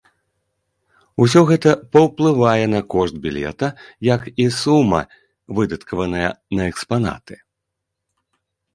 [1.25, 3.69] Усё гэта паўплывае на кошт білета,
[4.15, 5.01] як і сума,
[5.63, 6.29] выдаткаваная
[6.61, 7.35] на экспанаты.